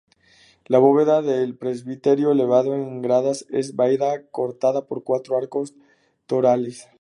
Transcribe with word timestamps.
La 0.65 0.79
bóveda 0.79 1.21
del 1.21 1.55
presbiterio, 1.55 2.31
elevado 2.31 2.73
en 2.73 3.03
gradas, 3.03 3.45
es 3.51 3.75
vaída 3.75 4.25
cortada 4.31 4.87
por 4.87 5.03
cuatro 5.03 5.37
arcos 5.37 5.75
torales. 6.25 6.87